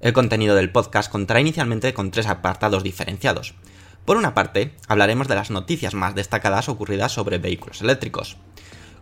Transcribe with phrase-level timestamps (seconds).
[0.00, 3.54] El contenido del podcast contará inicialmente con tres apartados diferenciados.
[4.06, 8.38] Por una parte, hablaremos de las noticias más destacadas ocurridas sobre vehículos eléctricos.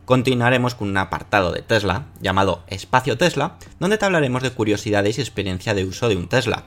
[0.05, 5.21] Continuaremos con un apartado de Tesla, llamado Espacio Tesla, donde te hablaremos de curiosidades y
[5.21, 6.65] experiencia de uso de un Tesla.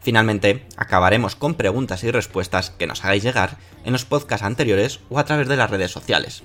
[0.00, 5.18] Finalmente, acabaremos con preguntas y respuestas que nos hagáis llegar en los podcasts anteriores o
[5.18, 6.42] a través de las redes sociales.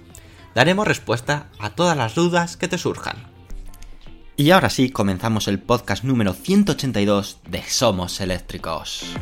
[0.56, 3.33] Daremos respuesta a todas las dudas que te surjan.
[4.36, 9.14] Y ahora sí, comenzamos el podcast número 182 de Somos Eléctricos.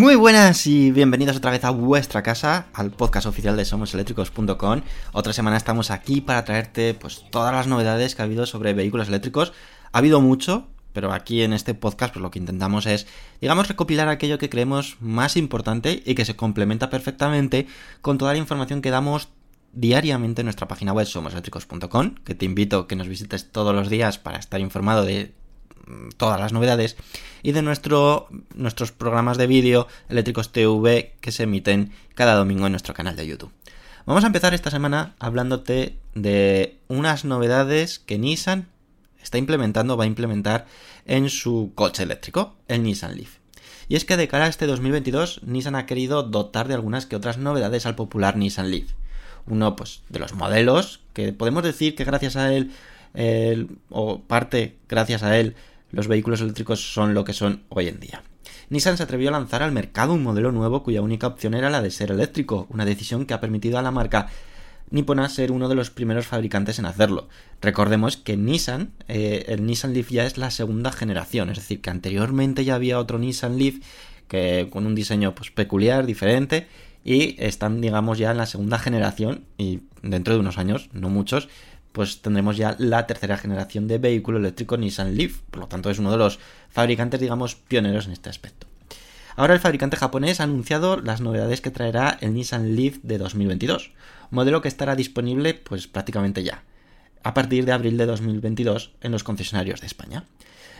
[0.00, 4.80] Muy buenas y bienvenidos otra vez a vuestra casa, al podcast oficial de somoseléctricos.com.
[5.12, 9.08] Otra semana estamos aquí para traerte pues todas las novedades que ha habido sobre vehículos
[9.08, 9.52] eléctricos.
[9.92, 13.06] Ha habido mucho, pero aquí en este podcast pues lo que intentamos es,
[13.42, 17.66] digamos, recopilar aquello que creemos más importante y que se complementa perfectamente
[18.00, 19.28] con toda la información que damos
[19.74, 23.90] diariamente en nuestra página web somoseléctricos.com, que te invito a que nos visites todos los
[23.90, 25.34] días para estar informado de
[26.16, 26.96] todas las novedades
[27.42, 32.72] y de nuestro, nuestros programas de vídeo Eléctricos TV que se emiten cada domingo en
[32.72, 33.52] nuestro canal de YouTube.
[34.06, 38.68] Vamos a empezar esta semana hablándote de unas novedades que Nissan
[39.22, 40.66] está implementando, va a implementar
[41.06, 43.36] en su coche eléctrico, el Nissan Leaf.
[43.88, 47.16] Y es que de cara a este 2022, Nissan ha querido dotar de algunas que
[47.16, 48.92] otras novedades al popular Nissan Leaf.
[49.46, 52.70] Uno, pues, de los modelos, que podemos decir que gracias a él,
[53.90, 55.56] o parte gracias a él,
[55.92, 58.22] los vehículos eléctricos son lo que son hoy en día.
[58.68, 61.82] Nissan se atrevió a lanzar al mercado un modelo nuevo cuya única opción era la
[61.82, 64.28] de ser eléctrico, una decisión que ha permitido a la marca
[64.90, 67.28] nipona ser uno de los primeros fabricantes en hacerlo.
[67.60, 71.90] Recordemos que Nissan, eh, el Nissan Leaf ya es la segunda generación, es decir, que
[71.90, 73.76] anteriormente ya había otro Nissan Leaf
[74.30, 76.68] que con un diseño pues, peculiar, diferente,
[77.04, 81.48] y están, digamos, ya en la segunda generación, y dentro de unos años, no muchos,
[81.92, 85.98] pues tendremos ya la tercera generación de vehículo eléctrico Nissan Leaf, por lo tanto es
[85.98, 88.66] uno de los fabricantes, digamos, pioneros en este aspecto.
[89.36, 93.92] Ahora el fabricante japonés ha anunciado las novedades que traerá el Nissan Leaf de 2022,
[94.30, 96.64] modelo que estará disponible pues prácticamente ya,
[97.22, 100.24] a partir de abril de 2022 en los concesionarios de España.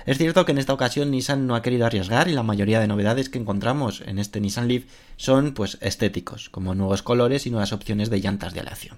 [0.06, 2.88] Es cierto que en esta ocasión Nissan no ha querido arriesgar y la mayoría de
[2.88, 4.84] novedades que encontramos en este Nissan Leaf
[5.16, 8.96] son pues estéticos, como nuevos colores y nuevas opciones de llantas de aleación.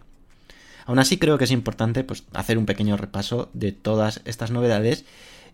[0.87, 5.05] Aún así creo que es importante pues, hacer un pequeño repaso de todas estas novedades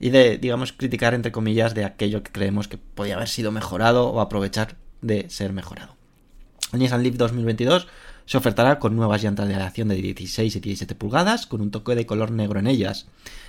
[0.00, 4.08] y de, digamos, criticar entre comillas de aquello que creemos que podía haber sido mejorado
[4.08, 5.96] o aprovechar de ser mejorado.
[6.72, 7.88] El Nissan Leaf 2022
[8.26, 11.94] se ofertará con nuevas llantas de aleación de 16 y 17 pulgadas con un toque
[11.94, 13.06] de color negro en ellas.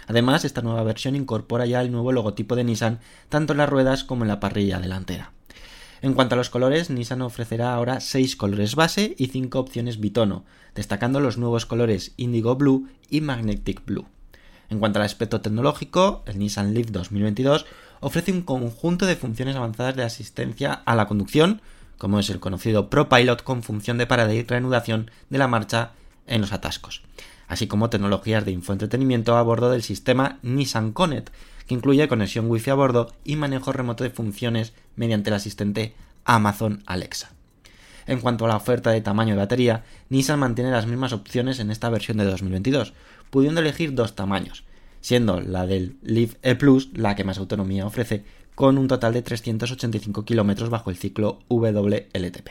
[0.07, 4.05] Además, esta nueva versión incorpora ya el nuevo logotipo de Nissan tanto en las ruedas
[4.05, 5.33] como en la parrilla delantera.
[6.01, 10.45] En cuanto a los colores, Nissan ofrecerá ahora 6 colores base y 5 opciones bitono,
[10.73, 14.05] destacando los nuevos colores Indigo Blue y Magnetic Blue.
[14.69, 17.65] En cuanto al aspecto tecnológico, el Nissan Leaf 2022
[17.99, 21.61] ofrece un conjunto de funciones avanzadas de asistencia a la conducción,
[21.97, 25.91] como es el conocido ProPilot con función de parada y reanudación de la marcha
[26.27, 27.01] en los atascos,
[27.47, 31.29] así como tecnologías de infoentretenimiento a bordo del sistema Nissan Connect,
[31.69, 35.93] que incluye conexión Wi-Fi a bordo y manejo remoto de funciones mediante el asistente
[36.25, 37.29] Amazon Alexa.
[38.07, 41.69] En cuanto a la oferta de tamaño de batería, Nissan mantiene las mismas opciones en
[41.69, 42.93] esta versión de 2022,
[43.29, 44.63] pudiendo elegir dos tamaños,
[44.99, 48.23] siendo la del Leaf E Plus la que más autonomía ofrece,
[48.55, 52.49] con un total de 385 kilómetros bajo el ciclo WLTP.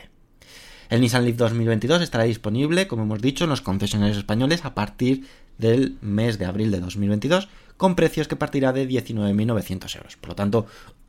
[0.87, 5.27] El Nissan Leaf 2022 estará disponible, como hemos dicho, en los concesionarios españoles a partir
[5.57, 7.49] del mes de abril de 2022,
[7.79, 10.17] con precios que partirá de 19.900 euros.
[10.17, 10.65] Por lo tanto,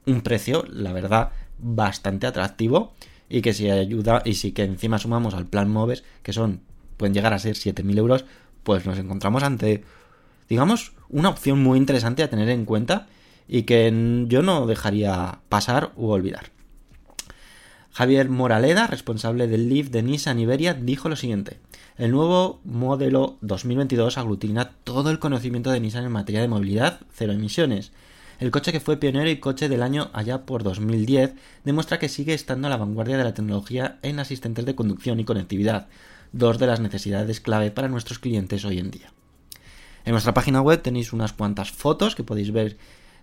[0.06, 2.92] un precio, la verdad, bastante atractivo
[3.28, 6.60] y que si ayuda y si que encima sumamos al plan Moves, que son
[6.96, 8.24] pueden llegar a ser 7.000 euros,
[8.62, 9.82] pues nos encontramos ante,
[10.48, 13.08] digamos, una opción muy interesante a tener en cuenta
[13.48, 13.92] y que
[14.28, 16.52] yo no dejaría pasar u olvidar.
[17.92, 21.58] Javier Moraleda, responsable del Leaf de Nissan Iberia, dijo lo siguiente.
[21.98, 27.32] El nuevo modelo 2022 aglutina todo el conocimiento de Nissan en materia de movilidad, cero
[27.32, 27.90] emisiones.
[28.38, 31.34] El coche que fue pionero y coche del año allá por 2010
[31.64, 35.24] demuestra que sigue estando a la vanguardia de la tecnología en asistentes de conducción y
[35.24, 35.88] conectividad,
[36.32, 39.12] dos de las necesidades clave para nuestros clientes hoy en día.
[40.04, 42.78] En nuestra página web tenéis unas cuantas fotos que podéis ver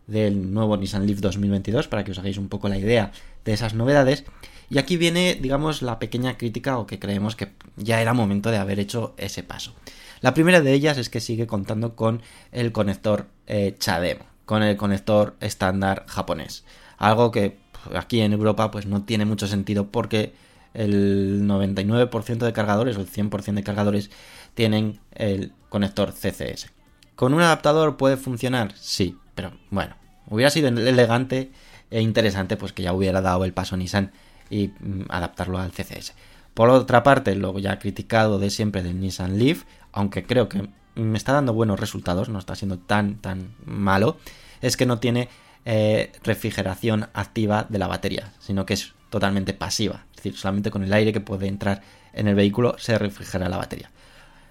[0.08, 3.12] del nuevo Nissan Leaf 2022 para que os hagáis un poco la idea
[3.46, 4.26] de esas novedades
[4.70, 8.58] y aquí viene, digamos, la pequeña crítica o que creemos que ya era momento de
[8.58, 9.74] haber hecho ese paso.
[10.22, 12.22] La primera de ellas es que sigue contando con
[12.52, 16.66] el conector eh, CHAdeMO, con el conector estándar japonés.
[16.98, 17.60] Algo que
[17.96, 20.34] aquí en Europa pues no tiene mucho sentido porque
[20.74, 24.12] el 99% de cargadores o el 100% de cargadores
[24.54, 26.72] tienen el conector CCS.
[27.16, 28.74] ¿Con un adaptador puede funcionar?
[28.76, 29.96] Sí, pero bueno,
[30.28, 31.52] hubiera sido elegante
[31.90, 34.12] e interesante pues que ya hubiera dado el paso Nissan
[34.50, 36.14] y mm, adaptarlo al CCS.
[36.54, 41.18] Por otra parte, lo ya criticado de siempre del Nissan Leaf, aunque creo que me
[41.18, 44.18] está dando buenos resultados, no está siendo tan tan malo,
[44.62, 45.30] es que no tiene
[45.66, 50.84] eh, refrigeración activa de la batería, sino que es totalmente pasiva, es decir, solamente con
[50.84, 51.82] el aire que puede entrar
[52.14, 53.92] en el vehículo se refrigera la batería.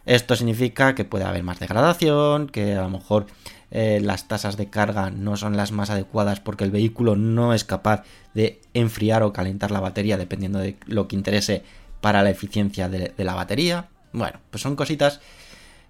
[0.04, 3.26] Esto significa que puede haber más degradación, que a lo mejor
[3.70, 7.64] eh, las tasas de carga no son las más adecuadas porque el vehículo no es
[7.64, 8.04] capaz
[8.34, 11.64] de enfriar o calentar la batería dependiendo de lo que interese
[12.00, 13.88] para la eficiencia de, la batería.
[14.12, 15.20] Bueno, pues son cositas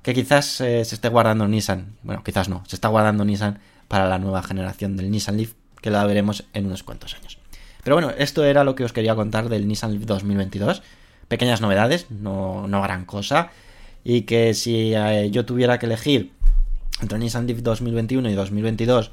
[0.03, 1.97] que quizás eh, se esté guardando Nissan.
[2.03, 3.59] Bueno, quizás no, se está guardando Nissan
[3.89, 5.53] para la nueva generación del Nissan Leaf
[5.83, 7.39] que la veremos en unos cuantos años.
[7.85, 10.83] Pero bueno, esto era lo que os quería contar del Nissan Leaf 2022.
[11.29, 13.51] Pequeñas novedades, no, no gran cosa.
[14.03, 16.33] Y que si eh, yo tuviera que elegir
[17.01, 19.13] entre Nissan Leaf 2021 y 2022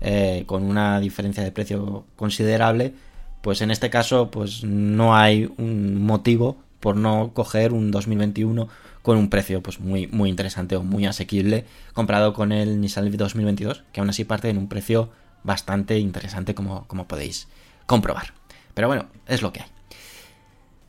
[0.00, 2.92] eh, con una diferencia de precio considerable,
[3.40, 8.68] pues en este caso pues no hay un motivo por no coger un 2021
[9.02, 13.16] con un precio pues muy, muy interesante o muy asequible comparado con el Nissan Leaf
[13.16, 15.10] 2022, que aún así parte en un precio
[15.44, 17.48] bastante interesante como, como podéis
[17.86, 18.34] comprobar.
[18.74, 19.68] Pero bueno, es lo que hay.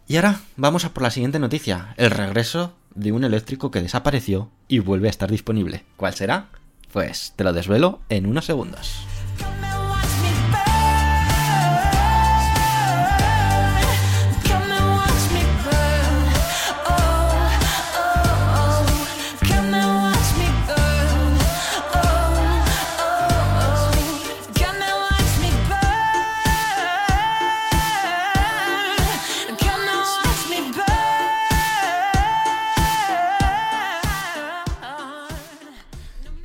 [0.07, 4.49] Y ahora vamos a por la siguiente noticia, el regreso de un eléctrico que desapareció
[4.67, 5.83] y vuelve a estar disponible.
[5.97, 6.49] ¿Cuál será?
[6.91, 9.05] Pues te lo desvelo en unos segundos.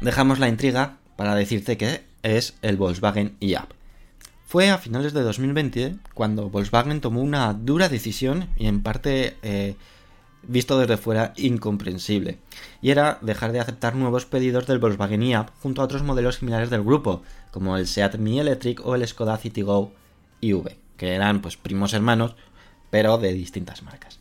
[0.09, 3.73] Dejamos la intriga para decirte que es el Volkswagen IAP.
[4.47, 9.77] Fue a finales de 2020 cuando Volkswagen tomó una dura decisión y en parte eh,
[10.45, 12.39] visto desde fuera incomprensible,
[12.81, 16.71] y era dejar de aceptar nuevos pedidos del Volkswagen IAP junto a otros modelos similares
[16.71, 19.93] del grupo, como el Seat Mi Electric o el Skoda Citigo
[20.41, 22.35] IV, que eran pues primos hermanos,
[22.89, 24.21] pero de distintas marcas.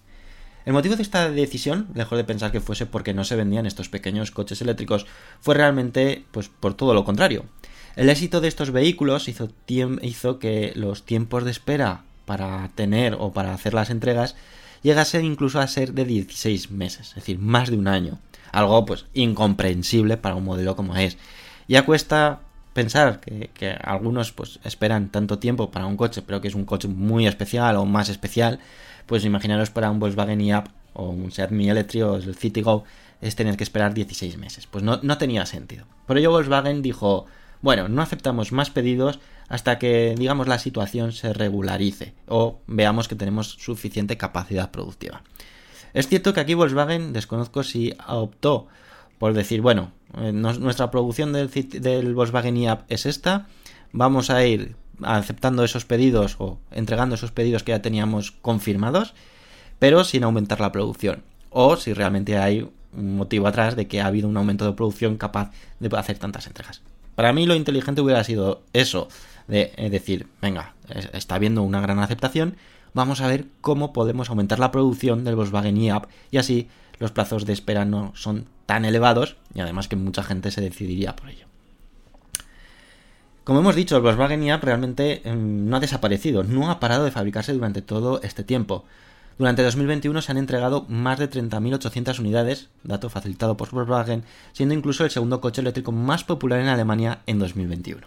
[0.67, 3.87] El motivo de esta decisión, lejos de pensar que fuese porque no se vendían estos
[3.87, 5.05] pequeños coches eléctricos,
[5.39, 7.45] fue realmente pues por todo lo contrario.
[7.95, 13.53] El éxito de estos vehículos hizo, que los tiempos de espera para tener o para
[13.53, 14.35] hacer las entregas
[14.83, 18.19] llegasen incluso a ser de 16 meses, es decir, más de un año.
[18.51, 21.17] Algo pues incomprensible para un modelo como es.
[21.69, 22.41] Ya cuesta
[22.73, 26.65] pensar que, que algunos pues esperan tanto tiempo para un coche, pero que es un
[26.65, 28.59] coche muy especial o más especial,
[29.07, 32.83] pues imaginaros para un Volkswagen IAP o un Seat Mi Electric o el Citigo
[33.21, 34.67] es tener que esperar 16 meses.
[34.67, 35.85] Pues no, no tenía sentido.
[36.05, 37.25] Por ello Volkswagen dijo,
[37.61, 43.15] bueno, no aceptamos más pedidos hasta que, digamos, la situación se regularice o veamos que
[43.15, 45.23] tenemos suficiente capacidad productiva.
[45.93, 48.67] Es cierto que aquí Volkswagen desconozco si optó
[49.19, 53.47] por decir, bueno, eh, nuestra producción del, del Volkswagen IAP es esta,
[53.91, 59.13] vamos a ir aceptando esos pedidos o entregando esos pedidos que ya teníamos confirmados,
[59.79, 61.23] pero sin aumentar la producción.
[61.49, 65.17] O si realmente hay un motivo atrás de que ha habido un aumento de producción
[65.17, 66.81] capaz de hacer tantas entregas.
[67.15, 69.07] Para mí lo inteligente hubiera sido eso,
[69.47, 72.55] de eh, decir, venga, es- está habiendo una gran aceptación,
[72.93, 76.67] vamos a ver cómo podemos aumentar la producción del Volkswagen e-Up y así
[76.99, 81.15] los plazos de espera no son tan elevados y además que mucha gente se decidiría
[81.15, 81.45] por ello.
[83.47, 87.11] Como hemos dicho, el Volkswagen e-Up realmente em, no ha desaparecido, no ha parado de
[87.11, 88.83] fabricarse durante todo este tiempo.
[89.37, 95.05] Durante 2021 se han entregado más de 30.800 unidades, dato facilitado por Volkswagen, siendo incluso
[95.05, 98.05] el segundo coche eléctrico más popular en Alemania en 2021.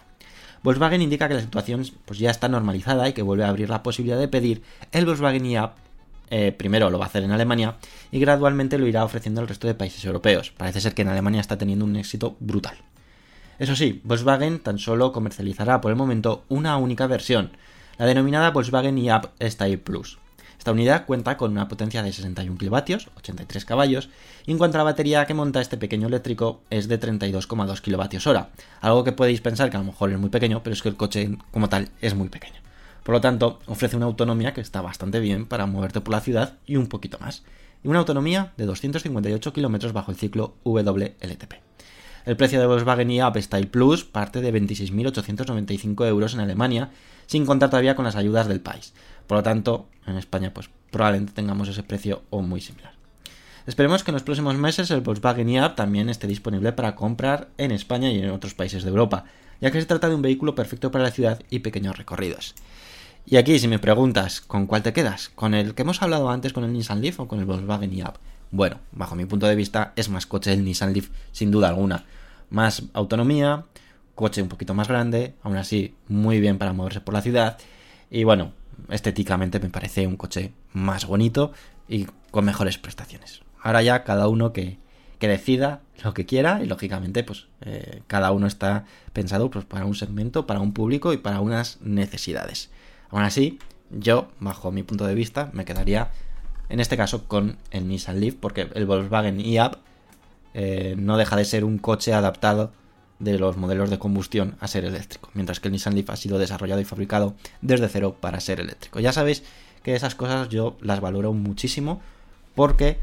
[0.61, 3.81] Volkswagen indica que la situación pues, ya está normalizada y que vuelve a abrir la
[3.81, 5.71] posibilidad de pedir el Volkswagen e-Up.
[6.29, 7.77] eh, primero lo va a hacer en Alemania
[8.11, 10.51] y gradualmente lo irá ofreciendo al resto de países europeos.
[10.55, 12.77] Parece ser que en Alemania está teniendo un éxito brutal.
[13.61, 17.51] Eso sí, Volkswagen tan solo comercializará por el momento una única versión,
[17.99, 20.17] la denominada Volkswagen e-Up Style Plus.
[20.57, 24.09] Esta unidad cuenta con una potencia de 61 kilovatios, 83 caballos,
[24.47, 28.25] y en cuanto a la batería que monta este pequeño eléctrico es de 32,2 kilovatios
[28.25, 28.49] hora,
[28.79, 30.95] algo que podéis pensar que a lo mejor es muy pequeño, pero es que el
[30.95, 32.59] coche como tal es muy pequeño.
[33.03, 36.57] Por lo tanto, ofrece una autonomía que está bastante bien para moverte por la ciudad
[36.65, 37.43] y un poquito más,
[37.83, 41.53] y una autonomía de 258 kilómetros bajo el ciclo WLTP.
[42.25, 46.91] El precio de Volkswagen e-Up Style Plus parte de 26.895 euros en Alemania,
[47.25, 48.93] sin contar todavía con las ayudas del país.
[49.25, 52.93] Por lo tanto, en España, pues probablemente tengamos ese precio o muy similar.
[53.65, 57.71] Esperemos que en los próximos meses el Volkswagen e-Up también esté disponible para comprar en
[57.71, 59.25] España y en otros países de Europa,
[59.59, 62.55] ya que se trata de un vehículo perfecto para la ciudad y pequeños recorridos.
[63.25, 65.29] Y aquí, si me preguntas, ¿con cuál te quedas?
[65.29, 68.15] ¿Con el que hemos hablado antes, con el Nissan Leaf o con el Volkswagen e-Up?
[68.51, 72.05] Bueno, bajo mi punto de vista, es más coche el Nissan Leaf, sin duda alguna.
[72.49, 73.65] Más autonomía,
[74.13, 77.57] coche un poquito más grande, aún así muy bien para moverse por la ciudad.
[78.09, 78.51] Y bueno,
[78.89, 81.53] estéticamente me parece un coche más bonito
[81.87, 83.41] y con mejores prestaciones.
[83.61, 84.79] Ahora ya cada uno que,
[85.17, 89.85] que decida lo que quiera y lógicamente pues eh, cada uno está pensado pues, para
[89.85, 92.69] un segmento, para un público y para unas necesidades.
[93.11, 93.59] Aún así,
[93.91, 96.11] yo, bajo mi punto de vista, me quedaría
[96.71, 99.77] en este caso con el Nissan Leaf porque el Volkswagen e-Up
[100.53, 102.71] eh, no deja de ser un coche adaptado
[103.19, 106.39] de los modelos de combustión a ser eléctrico, mientras que el Nissan Leaf ha sido
[106.39, 108.99] desarrollado y fabricado desde cero para ser eléctrico.
[108.99, 109.43] Ya sabéis
[109.83, 112.01] que esas cosas yo las valoro muchísimo
[112.55, 112.97] porque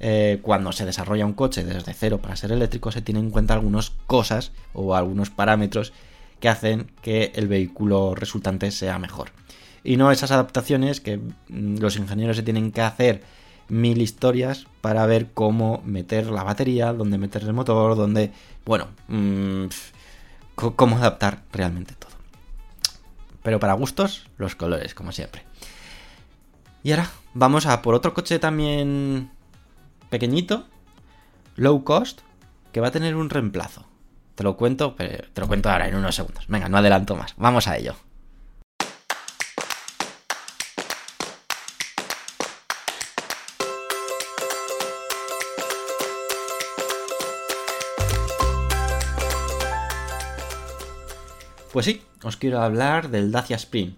[0.00, 3.52] eh, cuando se desarrolla un coche desde cero para ser eléctrico se tienen en cuenta
[3.52, 5.92] algunas cosas o algunos parámetros
[6.40, 9.30] que hacen que el vehículo resultante sea mejor.
[9.82, 13.22] Y no esas adaptaciones que mm, los ingenieros se tienen que hacer
[13.68, 18.32] mil historias para ver cómo meter la batería, dónde meter el motor, dónde,
[18.66, 19.66] bueno, mmm,
[20.54, 22.10] cómo adaptar realmente todo.
[23.42, 25.44] Pero para gustos, los colores, como siempre.
[26.82, 29.30] Y ahora vamos a por otro coche también
[30.10, 30.66] pequeñito,
[31.56, 32.20] low cost,
[32.72, 33.86] que va a tener un reemplazo.
[34.34, 36.46] Te lo cuento, pero te lo cuento ahora en unos segundos.
[36.48, 37.34] Venga, no adelanto más.
[37.36, 37.94] Vamos a ello.
[51.72, 53.92] Pues sí, os quiero hablar del Dacia Spring.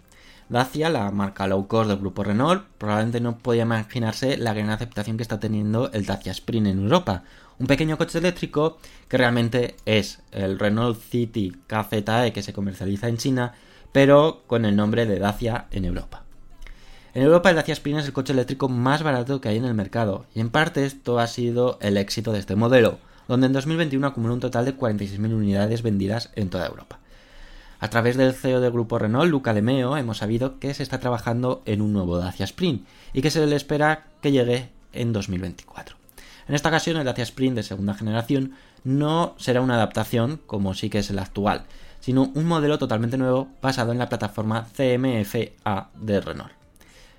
[0.51, 5.17] Dacia, la marca low cost del grupo Renault, probablemente no podía imaginarse la gran aceptación
[5.17, 7.23] que está teniendo el Dacia Spring en Europa.
[7.59, 8.77] Un pequeño coche eléctrico
[9.09, 13.55] que realmente es el Renault City KZE que se comercializa en China,
[13.91, 16.25] pero con el nombre de Dacia en Europa.
[17.15, 19.73] En Europa el Dacia Spring es el coche eléctrico más barato que hay en el
[19.73, 22.99] mercado, y en parte esto ha sido el éxito de este modelo,
[23.29, 26.99] donde en 2021 acumuló un total de 46.000 unidades vendidas en toda Europa.
[27.83, 31.01] A través del CEO del grupo Renault, Luca De Meo, hemos sabido que se está
[31.01, 35.97] trabajando en un nuevo Dacia Spring y que se le espera que llegue en 2024.
[36.47, 38.53] En esta ocasión, el Dacia Spring de segunda generación
[38.85, 41.65] no será una adaptación como sí que es el actual,
[41.99, 46.53] sino un modelo totalmente nuevo basado en la plataforma CMF-A de Renault.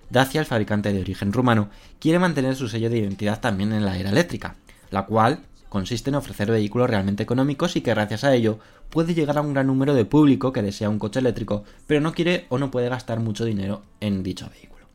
[0.10, 1.68] Dacia, el fabricante de origen rumano,
[2.00, 4.56] quiere mantener su sello de identidad también en la era eléctrica,
[4.92, 5.40] la cual
[5.74, 8.60] consiste en ofrecer vehículos realmente económicos y que gracias a ello
[8.92, 12.14] puede llegar a un gran número de público que desea un coche eléctrico, pero no
[12.14, 14.86] quiere o no puede gastar mucho dinero en dicho vehículo.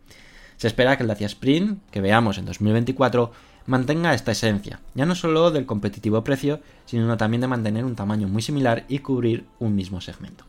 [0.56, 3.32] Se espera que el Dacia Spring, que veamos en 2024,
[3.66, 8.28] mantenga esta esencia, ya no solo del competitivo precio, sino también de mantener un tamaño
[8.28, 10.44] muy similar y cubrir un mismo segmento.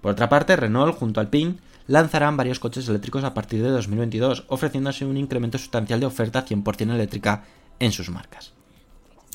[0.00, 1.58] Por otra parte, Renault junto al PIN
[1.88, 6.94] lanzarán varios coches eléctricos a partir de 2022, ofreciéndose un incremento sustancial de oferta 100%
[6.94, 7.42] eléctrica
[7.80, 8.55] en sus marcas.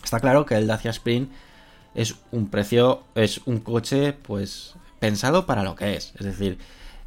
[0.03, 1.27] Está claro que el Dacia Spring
[1.95, 6.13] es un precio, es un coche pues pensado para lo que es.
[6.17, 6.57] Es decir,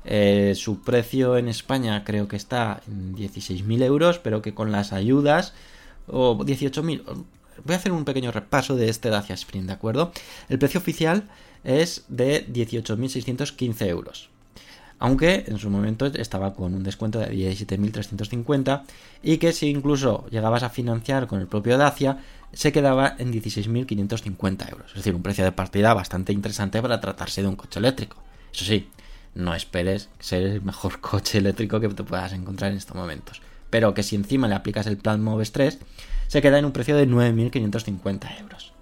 [0.04, 4.92] eh, su precio en España creo que está en 16.000 euros, pero que con las
[4.92, 5.54] ayudas,
[6.06, 7.02] o 18.000,
[7.64, 10.12] voy a hacer un pequeño repaso de este Dacia Spring, ¿de acuerdo?
[10.48, 11.28] El precio oficial
[11.62, 14.28] es de 18.615 euros.
[15.04, 18.84] Aunque en su momento estaba con un descuento de 17.350
[19.22, 22.20] y que si incluso llegabas a financiar con el propio Dacia,
[22.54, 24.86] se quedaba en 16.550 euros.
[24.92, 28.16] Es decir, un precio de partida bastante interesante para tratarse de un coche eléctrico.
[28.50, 28.88] Eso sí,
[29.34, 33.42] no esperes ser el mejor coche eléctrico que te puedas encontrar en estos momentos.
[33.68, 35.80] Pero que si encima le aplicas el plan Moves 3,
[36.28, 38.72] se queda en un precio de 9.550 euros.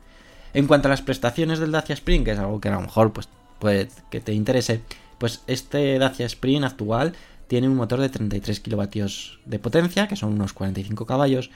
[0.54, 3.12] En cuanto a las prestaciones del Dacia Spring, que es algo que a lo mejor
[3.12, 4.82] pues, puede que te interese,
[5.22, 7.12] pues este Dacia Spring actual
[7.46, 11.52] tiene un motor de 33 kilovatios de potencia, que son unos 45 caballos,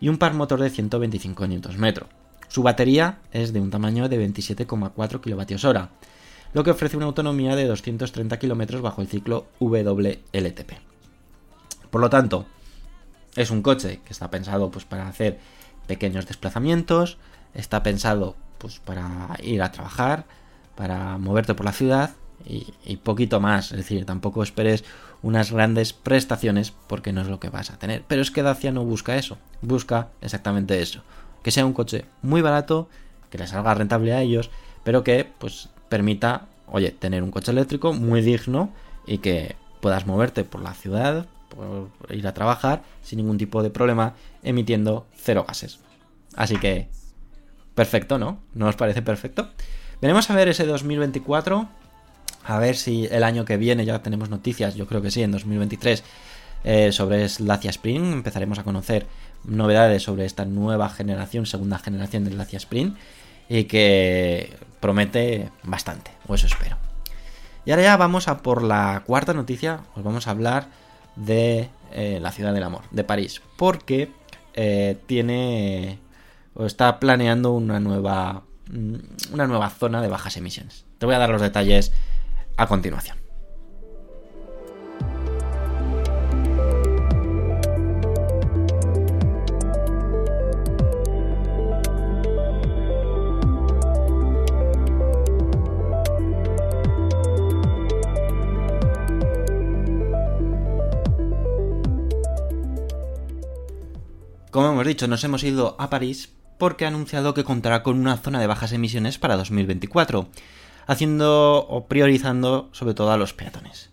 [0.00, 1.94] y un par motor de 125 Nm.
[2.48, 5.88] Su batería es de un tamaño de 27,4 kWh,
[6.54, 10.72] lo que ofrece una autonomía de 230 km bajo el ciclo WLTP.
[11.90, 12.46] Por lo tanto,
[13.36, 15.38] es un coche que está pensado pues, para hacer
[15.86, 17.18] pequeños desplazamientos,
[17.54, 20.24] está pensado pues, para ir a trabajar,
[20.74, 22.10] para moverte por la ciudad
[22.44, 23.70] y, poquito más.
[23.72, 24.84] Es decir, tampoco esperes
[25.22, 28.02] unas grandes prestaciones porque no es lo que vas a tener.
[28.06, 31.02] Pero es que Dacia no busca eso, busca exactamente eso.
[31.42, 32.88] Que sea un coche muy barato,
[33.30, 34.50] que les salga rentable a ellos,
[34.84, 38.70] pero que pues permita, oye, tener un coche eléctrico muy digno
[39.06, 43.70] y que puedas moverte por la ciudad, por ir a trabajar sin ningún tipo de
[43.70, 45.80] problema, emitiendo cero gases.
[46.36, 46.88] Así que,
[47.74, 48.38] perfecto, ¿no?
[48.54, 49.50] ¿No os parece perfecto?
[50.00, 51.68] Veremos a ver ese 2024
[52.44, 55.32] a ver si el año que viene ya tenemos noticias, yo creo que sí, en
[55.32, 56.04] 2023,
[56.64, 58.12] eh, sobre Dacia Spring.
[58.12, 59.06] Empezaremos a conocer
[59.44, 62.94] novedades sobre esta nueva generación, segunda generación del Dacia Spring,
[63.48, 66.76] y que promete bastante, o eso espero.
[67.66, 70.68] Y ahora ya vamos a por la cuarta noticia, os vamos a hablar
[71.16, 74.10] de eh, la ciudad del amor, de París, porque
[74.54, 75.98] eh, tiene
[76.54, 78.42] o está planeando una nueva,
[79.32, 80.84] una nueva zona de bajas emisiones.
[80.98, 81.92] Te voy a dar los detalles
[82.56, 83.24] a continuación.
[104.54, 108.18] Como hemos dicho, nos hemos ido a París porque ha anunciado que contará con una
[108.18, 110.28] zona de bajas emisiones para 2024
[110.86, 113.90] haciendo o priorizando sobre todo a los peatones.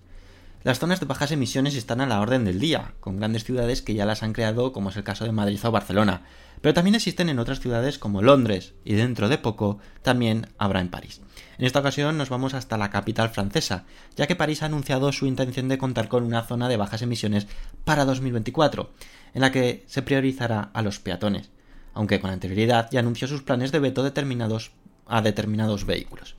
[0.64, 3.96] Las zonas de bajas emisiones están a la orden del día, con grandes ciudades que
[3.96, 6.22] ya las han creado, como es el caso de Madrid o Barcelona,
[6.62, 10.90] pero también existen en otras ciudades como Londres, y dentro de poco también habrá en
[10.90, 11.22] París.
[11.58, 15.26] En esta ocasión nos vamos hasta la capital francesa, ya que París ha anunciado su
[15.26, 17.48] intención de contar con una zona de bajas emisiones
[17.84, 18.92] para 2024,
[19.34, 21.50] en la que se priorizará a los peatones,
[21.96, 24.72] aunque con anterioridad ya anunció sus planes de veto determinados
[25.08, 26.36] a determinados vehículos.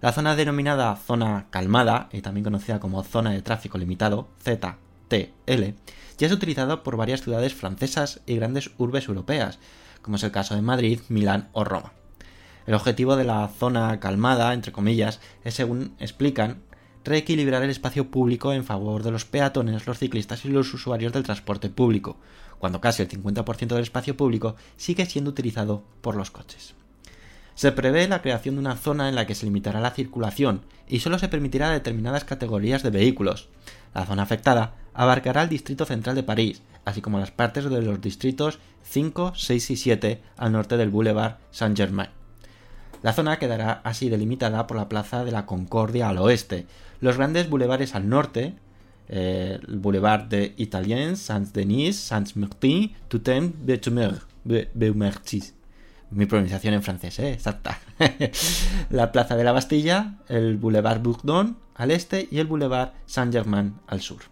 [0.00, 5.74] La zona denominada zona calmada, y también conocida como zona de tráfico limitado, ZTL,
[6.16, 9.58] ya es utilizada por varias ciudades francesas y grandes urbes europeas,
[10.00, 11.92] como es el caso de Madrid, Milán o Roma.
[12.66, 16.62] El objetivo de la zona calmada, entre comillas, es, según explican,
[17.04, 21.24] reequilibrar el espacio público en favor de los peatones, los ciclistas y los usuarios del
[21.24, 22.16] transporte público,
[22.58, 26.74] cuando casi el 50% del espacio público sigue siendo utilizado por los coches.
[27.54, 31.00] Se prevé la creación de una zona en la que se limitará la circulación y
[31.00, 33.48] solo se permitirá determinadas categorías de vehículos.
[33.94, 38.00] La zona afectada abarcará el distrito central de París, así como las partes de los
[38.00, 42.08] distritos 5, 6 y 7 al norte del Boulevard Saint-Germain.
[43.02, 46.66] La zona quedará así delimitada por la Plaza de la Concordia al oeste,
[47.00, 48.54] los grandes bulevares al norte,
[49.08, 53.52] eh, el Boulevard de Italien, Saint-Denis, Saint-Martin, Tutem,
[54.74, 55.54] Beaumercis
[56.10, 57.32] mi pronunciación en francés, ¿eh?
[57.32, 57.78] exacta.
[58.90, 64.00] la Plaza de la Bastilla, el Boulevard Bourdon al este y el Boulevard Saint-Germain al
[64.00, 64.22] sur.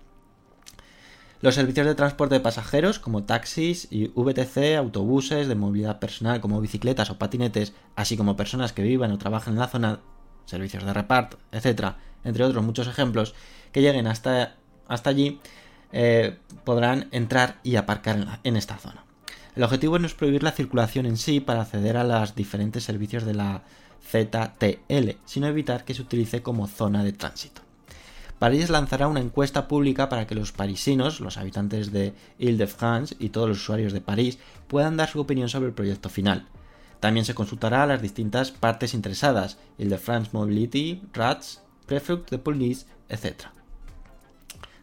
[1.41, 6.61] Los servicios de transporte de pasajeros como taxis y VTC, autobuses de movilidad personal como
[6.61, 10.01] bicicletas o patinetes, así como personas que vivan o trabajen en la zona,
[10.47, 13.35] servicios de reparto, etcétera, entre otros muchos ejemplos,
[13.71, 14.57] que lleguen hasta,
[14.89, 15.41] hasta allí,
[15.93, 19.08] eh, podrán entrar y aparcar en esta zona.
[19.59, 23.25] El objetivo no es prohibir la circulación en sí para acceder a los diferentes servicios
[23.25, 23.65] de la
[24.09, 27.63] ZTL, sino evitar que se utilice como zona de tránsito.
[28.39, 33.49] París lanzará una encuesta pública para que los parisinos, los habitantes de Ile-de-France y todos
[33.49, 36.47] los usuarios de París puedan dar su opinión sobre el proyecto final.
[37.01, 43.58] También se consultará a las distintas partes interesadas, Ile-de-France Mobility, RATS, Prefect de Police, etc.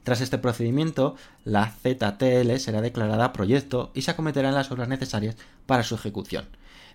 [0.05, 1.15] Tras este procedimiento,
[1.45, 6.45] la ZTL será declarada proyecto y se acometerán las obras necesarias para su ejecución,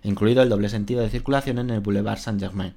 [0.01, 2.73] incluido el doble sentido de circulación en el Boulevard Saint-Germain.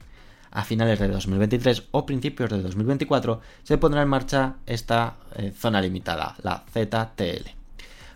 [0.51, 5.81] A finales de 2023 o principios de 2024 se pondrá en marcha esta eh, zona
[5.81, 7.51] limitada, la ZTL.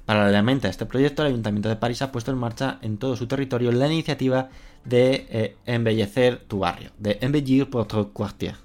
[0.05, 3.29] Paralelamente a este proyecto, el Ayuntamiento de París ha puesto en marcha en todo su
[3.29, 4.49] territorio la iniciativa
[4.85, 8.57] de eh, embellecer tu barrio, de embellir votre quartier,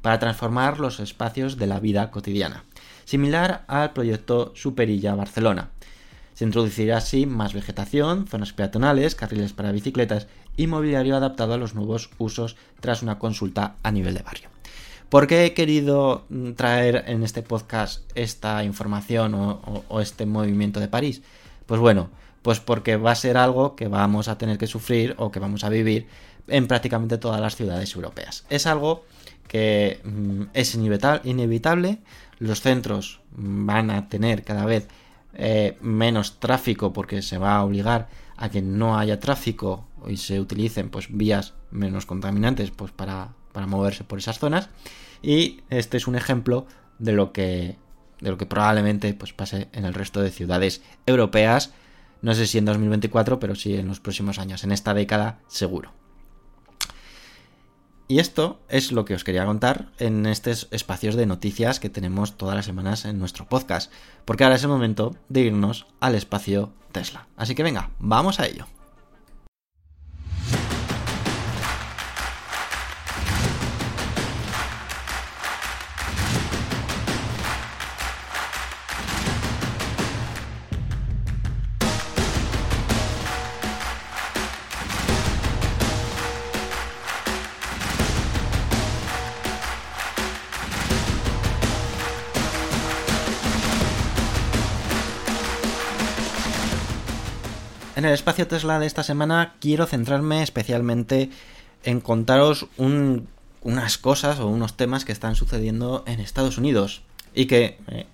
[0.00, 2.64] para transformar los espacios de la vida cotidiana,
[3.04, 5.70] similar al proyecto Superilla Barcelona.
[6.34, 11.74] Se introducirá así más vegetación, zonas peatonales, carriles para bicicletas y mobiliario adaptado a los
[11.74, 14.48] nuevos usos tras una consulta a nivel de barrio.
[15.12, 20.88] ¿Por qué he querido mm, traer en este podcast esta información o, este movimiento de
[20.88, 21.20] París?
[21.66, 22.08] Pues bueno,
[22.40, 25.64] pues porque va a ser algo que vamos a tener que sufrir o que vamos
[25.64, 26.06] a vivir
[26.48, 28.46] en prácticamente todas las ciudades europeas.
[28.48, 29.04] Es algo
[29.48, 31.98] que mm, es inevita- inevitable,
[32.38, 34.88] los centros van a tener cada vez
[35.34, 40.40] eh, menos tráfico porque se va a obligar a que no haya tráfico y se
[40.40, 44.68] utilicen pues vías menos contaminantes pues para, para moverse por esas zonas.
[45.22, 46.66] Y este es un ejemplo
[46.98, 47.76] de lo que
[48.20, 51.72] de lo que probablemente pues pase en el resto de ciudades europeas.
[52.20, 55.92] No sé si en 2024 pero sí en los próximos años en esta década seguro
[58.12, 62.36] y esto es lo que os quería contar en estos espacios de noticias que tenemos
[62.36, 63.90] todas las semanas en nuestro podcast,
[64.26, 67.26] porque ahora es el momento de irnos al espacio Tesla.
[67.38, 68.66] Así que venga, vamos a ello.
[97.96, 101.30] En el espacio Tesla de esta semana quiero centrarme especialmente
[101.84, 103.28] en contaros un-
[103.62, 107.02] unas cosas o unos temas que están sucediendo en Estados Unidos
[107.34, 108.06] y que eh,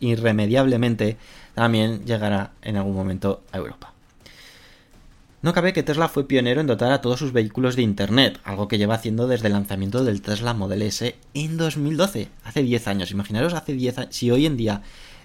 [0.00, 1.16] irremediablemente
[1.54, 3.92] también llegará en algún momento a Europa.
[5.42, 8.66] No cabe que Tesla fue pionero en dotar a todos sus vehículos de Internet, algo
[8.66, 13.10] que lleva haciendo desde el lanzamiento del Tesla Model S en 2012, hace 10 años.
[13.10, 14.80] Imaginaros hace 10 años, si hoy en día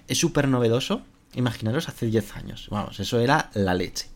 [0.08, 1.00] es súper novedoso,
[1.34, 2.68] imaginaros hace 10 años.
[2.70, 4.06] Vamos, eso era la leche.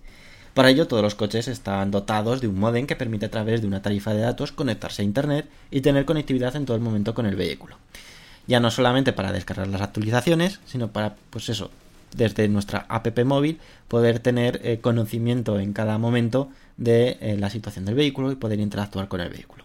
[0.55, 3.67] Para ello, todos los coches están dotados de un modem que permite a través de
[3.67, 7.27] una tarifa de datos conectarse a Internet y tener conectividad en todo el momento con
[7.27, 7.77] el vehículo.
[8.47, 11.71] Ya no solamente para descargar las actualizaciones, sino para, pues eso,
[12.15, 17.85] desde nuestra app móvil poder tener eh, conocimiento en cada momento de eh, la situación
[17.85, 19.65] del vehículo y poder interactuar con el vehículo.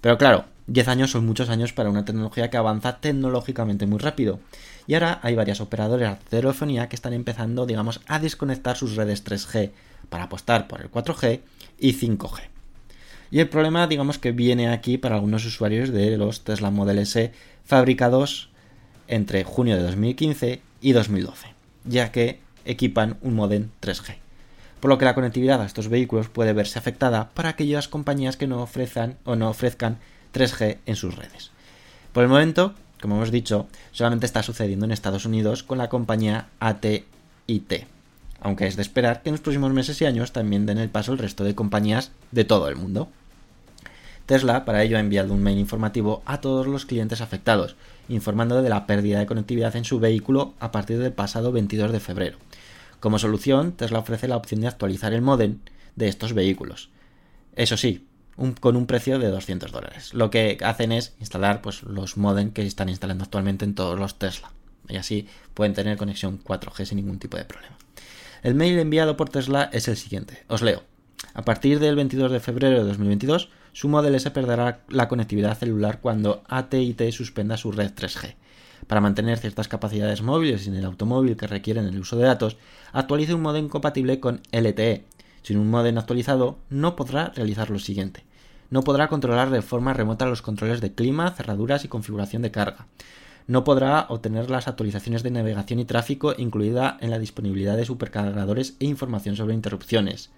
[0.00, 4.40] Pero claro, 10 años son muchos años para una tecnología que avanza tecnológicamente muy rápido.
[4.86, 9.24] Y ahora hay varias operadoras de telefonía que están empezando, digamos, a desconectar sus redes
[9.24, 9.72] 3G
[10.08, 11.40] para apostar por el 4G
[11.78, 12.40] y 5G.
[13.30, 17.32] Y el problema, digamos, que viene aquí para algunos usuarios de los Tesla Model S
[17.64, 18.50] fabricados
[19.08, 21.48] entre junio de 2015 y 2012,
[21.84, 24.16] ya que equipan un modem 3G.
[24.80, 28.46] Por lo que la conectividad a estos vehículos puede verse afectada para aquellas compañías que
[28.46, 29.98] no ofrezcan o no ofrezcan
[30.34, 31.50] 3G en sus redes.
[32.12, 36.48] Por el momento, como hemos dicho, solamente está sucediendo en Estados Unidos con la compañía
[36.60, 37.86] AT&T,
[38.40, 41.12] aunque es de esperar que en los próximos meses y años también den el paso
[41.12, 43.08] el resto de compañías de todo el mundo.
[44.26, 47.76] Tesla para ello ha enviado un mail informativo a todos los clientes afectados,
[48.08, 52.00] informando de la pérdida de conectividad en su vehículo a partir del pasado 22 de
[52.00, 52.38] febrero.
[53.00, 55.58] Como solución, Tesla ofrece la opción de actualizar el modem
[55.94, 56.88] de estos vehículos.
[57.54, 58.06] Eso sí,
[58.60, 60.14] con un precio de 200 dólares.
[60.14, 64.18] Lo que hacen es instalar pues, los modem que están instalando actualmente en todos los
[64.18, 64.52] Tesla.
[64.88, 67.76] Y así pueden tener conexión 4G sin ningún tipo de problema.
[68.42, 70.44] El mail enviado por Tesla es el siguiente.
[70.48, 70.82] Os leo.
[71.32, 76.00] A partir del 22 de febrero de 2022, su Model S perderá la conectividad celular
[76.00, 78.34] cuando AT&T suspenda su red 3G.
[78.86, 82.58] Para mantener ciertas capacidades móviles en el automóvil que requieren el uso de datos,
[82.92, 85.06] actualice un modem compatible con LTE.
[85.44, 88.24] Sin un modem actualizado, no podrá realizar lo siguiente.
[88.70, 92.86] No podrá controlar de forma remota los controles de clima, cerraduras y configuración de carga.
[93.46, 98.76] No podrá obtener las actualizaciones de navegación y tráfico incluida en la disponibilidad de supercargadores
[98.80, 100.30] e información sobre interrupciones.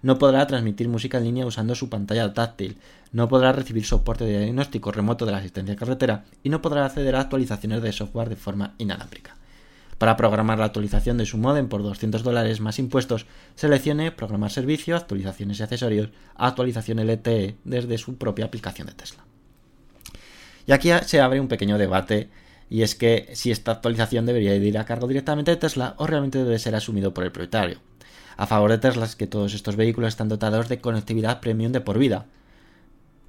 [0.00, 2.78] No podrá transmitir música en línea usando su pantalla táctil.
[3.10, 7.16] No podrá recibir soporte de diagnóstico remoto de la asistencia carretera y no podrá acceder
[7.16, 9.41] a actualizaciones de software de forma inalámbrica.
[9.98, 14.96] Para programar la actualización de su modem por 200 dólares más impuestos, seleccione Programar servicio,
[14.96, 19.24] actualizaciones y accesorios, actualización LTE desde su propia aplicación de Tesla.
[20.66, 22.30] Y aquí se abre un pequeño debate
[22.72, 26.38] Y es que si esta actualización debería ir a cargo directamente de Tesla o realmente
[26.38, 27.78] debe ser asumido por el propietario.
[28.38, 31.82] A favor de Tesla es que todos estos vehículos están dotados de conectividad premium de
[31.82, 32.24] por vida.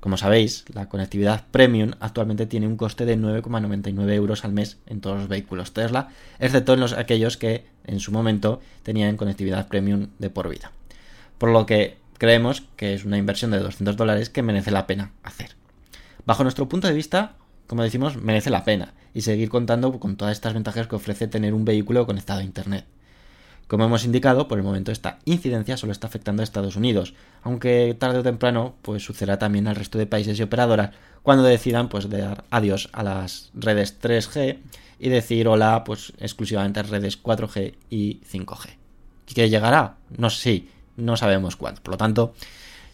[0.03, 4.99] Como sabéis, la conectividad premium actualmente tiene un coste de 9,99 euros al mes en
[4.99, 10.09] todos los vehículos Tesla, excepto en los, aquellos que en su momento tenían conectividad premium
[10.19, 10.73] de por vida.
[11.37, 15.13] Por lo que creemos que es una inversión de 200 dólares que merece la pena
[15.23, 15.51] hacer.
[16.25, 17.37] Bajo nuestro punto de vista,
[17.67, 21.53] como decimos, merece la pena y seguir contando con todas estas ventajas que ofrece tener
[21.53, 22.83] un vehículo conectado a Internet.
[23.67, 27.95] Como hemos indicado, por el momento esta incidencia solo está afectando a Estados Unidos, aunque
[27.97, 30.91] tarde o temprano pues sucederá también al resto de países y operadoras
[31.23, 34.59] cuando decidan pues dar adiós a las redes 3G
[34.99, 38.69] y decir hola pues exclusivamente a redes 4G y 5G.
[39.25, 39.97] ¿Qué llegará?
[40.17, 40.65] No sé,
[40.97, 41.81] no sabemos cuándo.
[41.81, 42.33] Por lo tanto,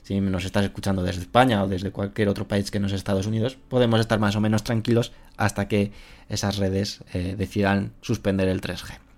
[0.04, 3.28] si nos estás escuchando desde España o desde cualquier otro país que no es Estados
[3.28, 5.92] Unidos, podemos estar más o menos tranquilos hasta que
[6.30, 9.09] esas redes eh, decidan suspender el 3G.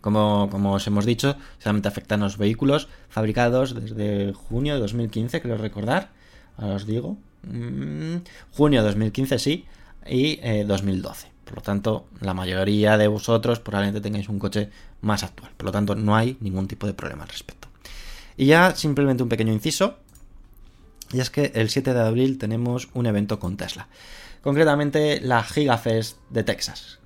[0.00, 6.10] Como, os hemos dicho, solamente afectan los vehículos fabricados desde junio de 2015, creo recordar.
[6.56, 7.16] Ahora os digo.
[7.42, 8.16] Mm,
[8.52, 9.66] junio de 2015 sí,
[10.06, 11.28] y eh, 2012.
[11.44, 14.68] Por lo tanto, la mayoría de vosotros probablemente tengáis un coche
[15.00, 15.52] más actual.
[15.56, 17.68] Por lo tanto, no hay ningún tipo de problema al respecto.
[18.36, 19.96] Y ya simplemente un pequeño inciso.
[21.10, 23.88] Y es que el 7 de abril tenemos un evento con Tesla.
[24.42, 26.97] Concretamente la Gigafest de Texas.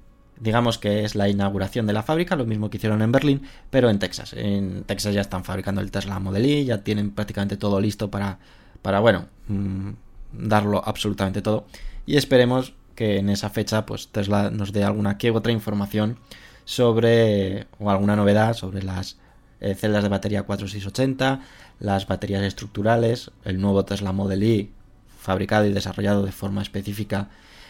[0.43, 3.91] Digamos que es la inauguración de la fábrica, lo mismo que hicieron en Berlín, pero
[3.91, 4.33] en Texas.
[4.33, 8.41] En Texas ya están fabricando el Tesla Model Y, ya tienen prácticamente todo listo para,
[8.83, 9.91] para bueno, mmm,
[10.33, 11.67] darlo absolutamente todo.
[12.07, 16.19] Y esperemos que en esa fecha pues Tesla nos dé alguna que otra información
[16.65, 19.19] sobre o alguna novedad sobre las
[19.61, 21.41] eh, celdas de batería 4680,
[21.79, 24.73] las baterías estructurales, el nuevo Tesla Model Y
[25.21, 27.29] fabricado y desarrollado de forma específica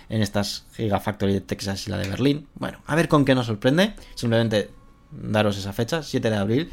[0.08, 2.48] en estas Gigafactory de Texas y la de Berlín.
[2.54, 3.94] Bueno, a ver con qué nos sorprende.
[4.14, 4.70] Simplemente
[5.10, 6.70] daros esa fecha, 7 de abril.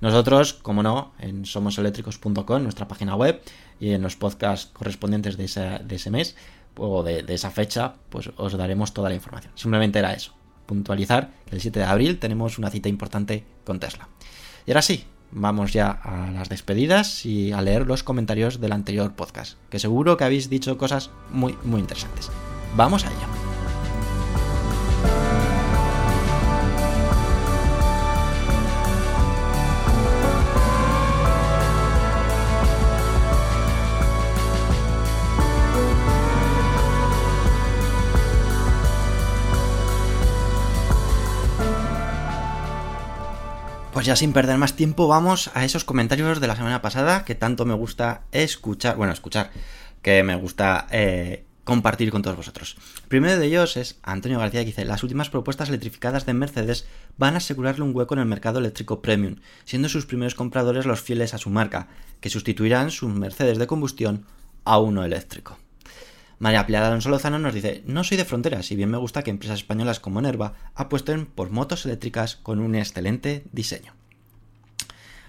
[0.00, 3.42] Nosotros, como no, en somoseléctricos.com, nuestra página web,
[3.78, 6.36] y en los podcasts correspondientes de, esa, de ese mes,
[6.76, 9.52] o de, de, esa fecha, pues os daremos toda la información.
[9.56, 10.32] Simplemente era eso,
[10.66, 14.08] puntualizar que el 7 de abril tenemos una cita importante con Tesla.
[14.66, 19.14] Y ahora sí, vamos ya a las despedidas y a leer los comentarios del anterior
[19.14, 22.30] podcast, que seguro que habéis dicho cosas muy, muy interesantes.
[22.76, 23.30] Vamos a ello.
[44.00, 47.34] Pues ya sin perder más tiempo vamos a esos comentarios de la semana pasada que
[47.34, 49.50] tanto me gusta escuchar, bueno, escuchar,
[50.00, 52.76] que me gusta eh, compartir con todos vosotros.
[53.02, 56.84] El primero de ellos es Antonio García que dice, las últimas propuestas electrificadas de Mercedes
[57.16, 61.00] van a asegurarle un hueco en el mercado eléctrico premium, siendo sus primeros compradores los
[61.00, 61.86] fieles a su marca,
[62.20, 64.26] que sustituirán sus Mercedes de combustión
[64.64, 65.58] a uno eléctrico.
[66.40, 69.30] María Pilar Alonso Lozano nos dice, no soy de fronteras, si bien me gusta que
[69.30, 73.99] empresas españolas como Nerva apuesten por motos eléctricas con un excelente diseño.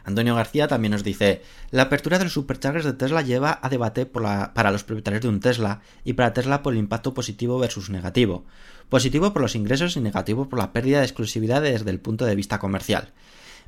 [0.04, 4.06] Antonio García también nos dice, la apertura de los superchargers de Tesla lleva a debate
[4.06, 8.46] para los propietarios de un Tesla y para Tesla por el impacto positivo versus negativo.
[8.90, 12.36] Positivo por los ingresos y negativo por la pérdida de exclusividad desde el punto de
[12.36, 13.14] vista comercial.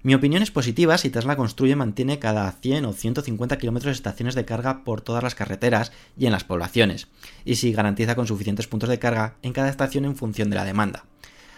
[0.06, 4.36] Mi opinión es positiva si Tesla construye y mantiene cada 100 o 150 kilómetros estaciones
[4.36, 7.08] de carga por todas las carreteras y en las poblaciones,
[7.46, 10.65] y si garantiza con suficientes puntos de carga en cada estación en función de la
[10.65, 11.06] demanda.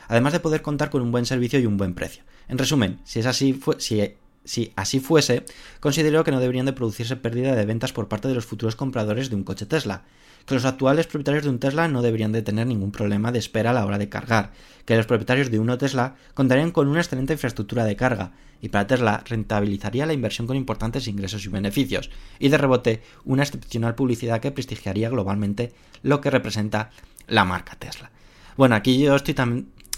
[0.07, 2.23] Además de poder contar con un buen servicio y un buen precio.
[2.47, 4.13] En resumen, si es así, si,
[4.45, 5.43] si así fuese,
[5.79, 9.29] considero que no deberían de producirse pérdida de ventas por parte de los futuros compradores
[9.29, 10.03] de un coche Tesla,
[10.45, 13.71] que los actuales propietarios de un Tesla no deberían de tener ningún problema de espera
[13.71, 14.51] a la hora de cargar,
[14.85, 18.31] que los propietarios de uno Tesla contarían con una excelente infraestructura de carga,
[18.61, 23.43] y para Tesla rentabilizaría la inversión con importantes ingresos y beneficios, y de rebote una
[23.43, 26.91] excepcional publicidad que prestigiaría globalmente lo que representa
[27.27, 28.11] la marca Tesla.
[28.55, 29.33] Bueno, aquí yo estoy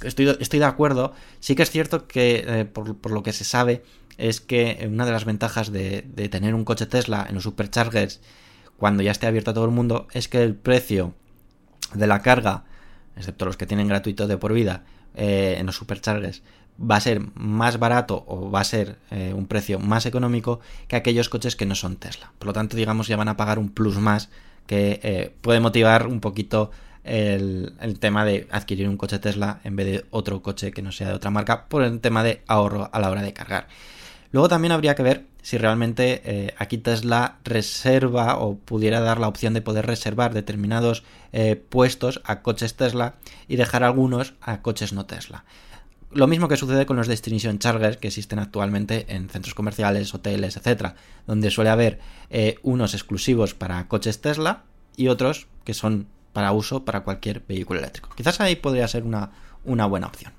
[0.04, 3.44] estoy, estoy de acuerdo, sí que es cierto que eh, por, por lo que se
[3.44, 3.84] sabe
[4.18, 8.20] es que una de las ventajas de, de, tener un coche Tesla en los superchargers
[8.78, 11.14] cuando ya esté abierto a todo el mundo es que el precio
[11.94, 12.66] de la carga,
[13.16, 14.84] excepto los que tienen gratuito de por vida
[15.16, 16.42] eh, en los superchargers,
[16.80, 20.96] va a ser más barato o va a ser eh, un precio más económico que
[20.96, 22.32] aquellos coches que no son Tesla.
[22.38, 24.30] Por lo tanto, digamos, ya van a pagar un plus más
[24.68, 26.72] que puede motivar un poquito
[27.08, 31.10] el, tema de adquirir un coche Tesla en vez de otro coche que no sea
[31.10, 33.67] de otra marca por el tema de ahorro a la hora de cargar.
[34.32, 39.30] Luego también habría que ver si realmente eh, aquí Tesla reserva o pudiera dar la
[39.30, 43.15] opción de poder reservar determinados eh, puestos a coches Tesla
[43.48, 45.46] y dejar algunos a coches no Tesla.
[46.12, 50.58] Lo mismo que sucede con los Destination Chargers que existen actualmente en centros comerciales, hoteles,
[50.58, 54.63] etcétera, donde suele haber eh, unos exclusivos para coches Tesla
[54.96, 58.12] y otros que son para uso para cualquier vehículo eléctrico.
[58.15, 59.32] Quizás ahí podría ser una,
[59.65, 60.34] una buena opción.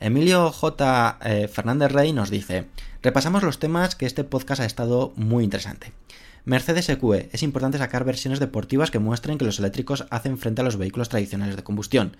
[0.00, 1.18] Emilio J.
[1.24, 2.66] eh, Fernández Rey nos dice,
[3.02, 5.94] repasamos los temas que este podcast ha estado muy interesante.
[6.44, 10.64] Mercedes EQE, es importante sacar versiones deportivas que muestren que los eléctricos hacen frente a
[10.64, 12.18] los vehículos tradicionales de combustión.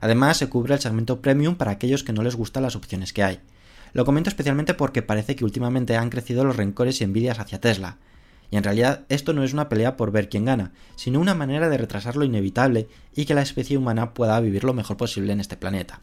[0.00, 3.22] Además, se cubre el segmento premium para aquellos que no les gustan las opciones que
[3.22, 3.40] hay.
[3.92, 7.98] Lo comento especialmente porque parece que últimamente han crecido los rencores y envidias hacia Tesla.
[8.52, 11.70] Y en realidad esto no es una pelea por ver quién gana, sino una manera
[11.70, 12.86] de retrasar lo inevitable
[13.16, 16.02] y que la especie humana pueda vivir lo mejor posible en este planeta.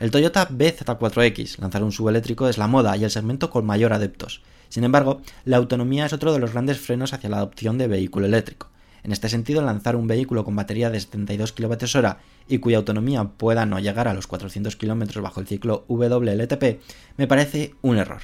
[0.00, 4.42] El Toyota BZ4X, lanzar un subeléctrico es la moda y el segmento con mayor adeptos.
[4.70, 8.24] Sin embargo, la autonomía es otro de los grandes frenos hacia la adopción de vehículo
[8.24, 8.70] eléctrico.
[9.02, 12.16] En este sentido, lanzar un vehículo con batería de 72 kWh
[12.48, 16.80] y cuya autonomía pueda no llegar a los 400 km bajo el ciclo WLTP
[17.18, 18.22] me parece un error.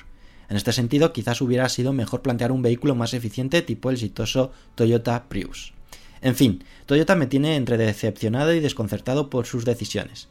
[0.52, 4.52] En este sentido, quizás hubiera sido mejor plantear un vehículo más eficiente tipo el exitoso
[4.74, 5.72] Toyota Prius.
[6.20, 10.28] En fin, Toyota me tiene entre decepcionado y desconcertado por sus decisiones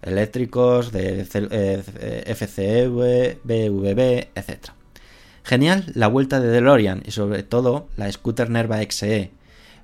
[0.00, 4.70] eléctricos, de eh, FCV, BVB, etc.
[5.44, 9.30] Genial la vuelta de DeLorean y sobre todo la Scooter Nerva XE.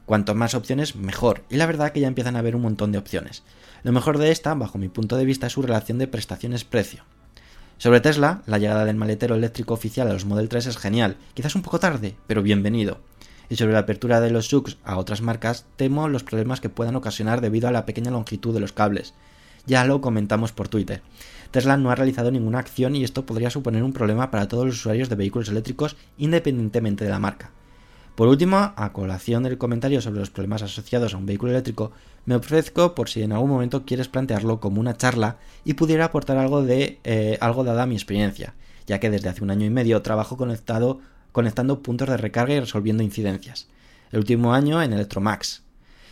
[0.07, 1.45] Cuanto más opciones, mejor.
[1.51, 3.43] Y la verdad que ya empiezan a haber un montón de opciones.
[3.83, 7.05] Lo mejor de esta, bajo mi punto de vista, es su relación de prestaciones-precio.
[7.79, 11.55] Sobre Tesla, la llegada del maletero eléctrico oficial a los Model 3 es genial, quizás
[11.55, 12.99] un poco tarde, pero bienvenido.
[13.51, 16.97] Y sobre la apertura de los SUX a otras marcas, temo los problemas que puedan
[16.97, 19.13] ocasionar debido a la pequeña longitud de los cables.
[19.67, 21.03] Ya lo comentamos por Twitter.
[21.51, 24.77] Tesla no ha realizado ninguna acción y esto podría suponer un problema para todos los
[24.77, 27.51] usuarios de vehículos eléctricos independientemente de la marca.
[28.15, 31.91] Por último, a colación del comentario sobre los problemas asociados a un vehículo eléctrico,
[32.27, 36.37] me ofrezco por si en algún momento quieres plantearlo como una charla y pudiera aportar
[36.37, 38.55] algo de eh, algo dada mi experiencia,
[38.87, 41.01] ya que desde hace un año y medio trabajo conectado,
[41.33, 43.67] conectando puntos de recarga y resolviendo incidencias.
[44.13, 45.65] El último año en Electromax,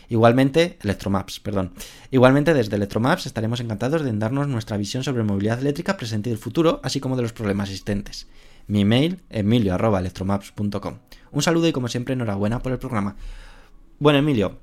[0.09, 1.73] Igualmente, Electromaps, perdón.
[2.11, 6.39] Igualmente, desde Electromaps estaremos encantados de darnos nuestra visión sobre movilidad eléctrica presente y del
[6.39, 8.27] futuro, así como de los problemas existentes.
[8.67, 10.99] Mi email, emilio.electromaps.com.
[11.33, 13.17] Un saludo y como siempre, enhorabuena por el programa.
[13.99, 14.59] Bueno, Emilio,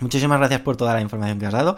[0.00, 1.76] muchísimas gracias por toda la información que has dado.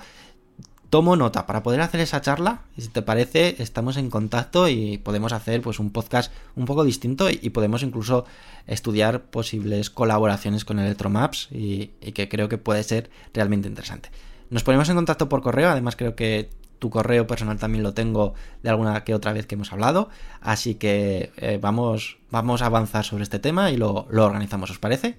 [0.90, 2.62] Tomo nota para poder hacer esa charla.
[2.76, 6.84] Y si te parece, estamos en contacto y podemos hacer pues un podcast un poco
[6.84, 8.24] distinto y, podemos incluso
[8.66, 14.10] estudiar posibles colaboraciones con Electromaps y, y que creo que puede ser realmente interesante.
[14.50, 16.50] Nos ponemos en contacto por correo, además creo que
[16.84, 20.10] tu correo personal también lo tengo de alguna que otra vez que hemos hablado,
[20.42, 24.78] así que eh, vamos, vamos a avanzar sobre este tema y lo, lo organizamos, ¿os
[24.78, 25.16] parece?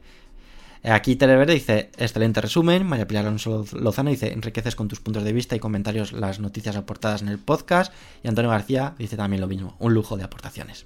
[0.83, 2.85] Eh, Aquí Televerde dice, excelente resumen.
[2.85, 6.75] María Pilar Alonso Lozano dice, enriqueces con tus puntos de vista y comentarios las noticias
[6.75, 7.91] aportadas en el podcast.
[8.21, 10.85] Y Antonio García dice también lo mismo, un lujo de aportaciones.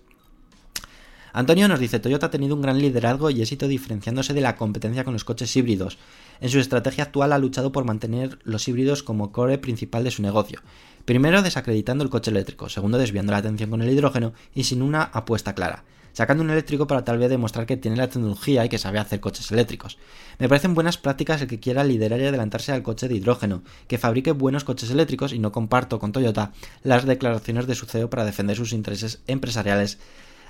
[1.34, 5.04] Antonio nos dice, Toyota ha tenido un gran liderazgo y éxito diferenciándose de la competencia
[5.04, 5.98] con los coches híbridos.
[6.42, 10.22] En su estrategia actual ha luchado por mantener los híbridos como core principal de su
[10.22, 10.62] negocio.
[11.06, 15.04] Primero desacreditando el coche eléctrico, segundo desviando la atención con el hidrógeno y sin una
[15.04, 18.78] apuesta clara sacando un eléctrico para tal vez demostrar que tiene la tecnología y que
[18.78, 19.98] sabe hacer coches eléctricos.
[20.38, 23.98] Me parecen buenas prácticas el que quiera liderar y adelantarse al coche de hidrógeno, que
[23.98, 26.52] fabrique buenos coches eléctricos y no comparto con Toyota
[26.84, 29.98] las declaraciones de su CEO para defender sus intereses empresariales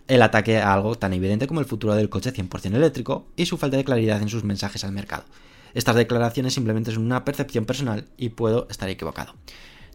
[0.08, 3.58] el ataque a algo tan evidente como el futuro del coche 100% eléctrico y su
[3.58, 5.23] falta de claridad en sus mensajes al mercado.
[5.74, 9.36] Estas declaraciones simplemente son una percepción personal y puedo estar equivocado.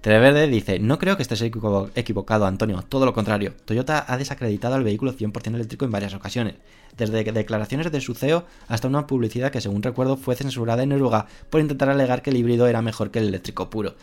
[0.00, 3.54] Televerde dice, no creo que estés equivo- equivocado, Antonio, todo lo contrario.
[3.64, 6.56] Toyota ha desacreditado al vehículo 100% eléctrico en varias ocasiones,
[6.96, 11.26] desde declaraciones de su CEO hasta una publicidad que según recuerdo fue censurada en Noruega
[11.48, 13.94] por intentar alegar que el híbrido era mejor que el eléctrico puro.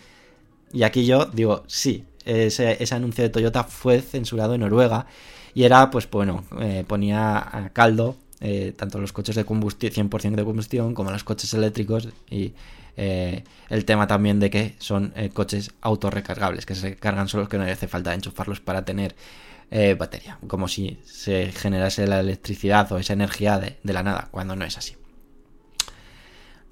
[0.73, 5.05] Y aquí yo digo, sí, ese, ese anuncio de Toyota fue censurado en Noruega
[5.53, 10.35] y era, pues bueno, eh, ponía a caldo eh, tanto los coches de combustión, 100%
[10.35, 12.53] de combustión como los coches eléctricos y
[12.97, 17.57] eh, el tema también de que son eh, coches autorrecargables, que se cargan solos, que
[17.57, 19.15] no hace falta enchufarlos para tener
[19.69, 24.27] eh, batería, como si se generase la electricidad o esa energía de, de la nada,
[24.31, 24.95] cuando no es así.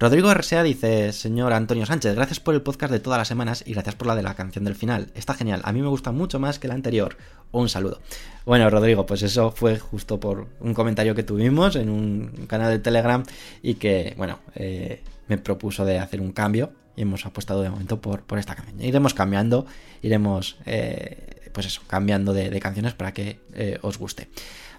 [0.00, 3.74] Rodrigo RSA dice, señor Antonio Sánchez, gracias por el podcast de todas las semanas y
[3.74, 5.08] gracias por la de la canción del final.
[5.14, 7.18] Está genial, a mí me gusta mucho más que la anterior.
[7.52, 8.00] Un saludo.
[8.46, 12.78] Bueno, Rodrigo, pues eso fue justo por un comentario que tuvimos en un canal de
[12.78, 13.22] Telegram
[13.62, 18.00] y que, bueno, eh, me propuso de hacer un cambio y hemos apostado de momento
[18.00, 18.80] por, por esta canción.
[18.80, 19.66] Iremos cambiando,
[20.00, 24.30] iremos eh, pues eso, cambiando de, de canciones para que eh, os guste.